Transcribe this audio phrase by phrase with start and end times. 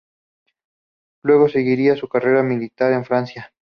[1.23, 3.53] Luego seguiría su carrera militar en Francia.